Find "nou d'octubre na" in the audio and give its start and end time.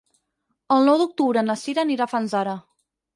0.87-1.57